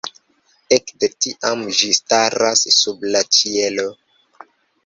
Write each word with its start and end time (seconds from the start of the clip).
Ekde 0.77 1.09
tiam 1.25 1.61
ĝi 1.81 1.91
staras 1.97 2.65
sub 2.79 3.07
la 3.17 3.23
ĉielo. 3.39 3.87